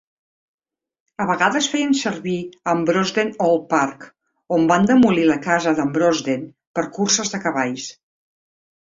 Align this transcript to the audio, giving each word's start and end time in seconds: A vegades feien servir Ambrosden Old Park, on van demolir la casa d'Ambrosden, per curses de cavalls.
A 1.25 1.25
vegades 1.31 1.65
feien 1.73 1.91
servir 1.99 2.37
Ambrosden 2.73 3.29
Old 3.47 3.67
Park, 3.73 4.07
on 4.57 4.65
van 4.71 4.89
demolir 4.93 5.27
la 5.33 5.37
casa 5.45 5.75
d'Ambrosden, 5.81 6.49
per 6.79 6.87
curses 6.97 7.35
de 7.35 7.43
cavalls. 7.45 7.87